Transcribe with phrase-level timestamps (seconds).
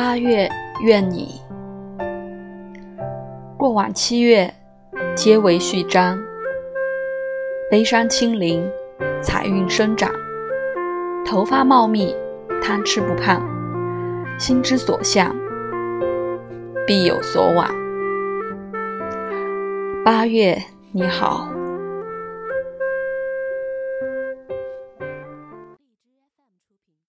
[0.00, 0.48] 八月
[0.84, 1.40] 愿你。
[3.56, 4.54] 过往七月
[5.16, 6.16] 皆为序章
[7.68, 8.64] 悲伤清零
[9.20, 10.08] 财运生长。
[11.26, 12.14] 头发茂密
[12.62, 13.42] 贪吃不胖
[14.38, 15.34] 心之所向
[16.86, 17.68] 必有所往。
[20.04, 20.62] 八月
[20.92, 21.57] 你好。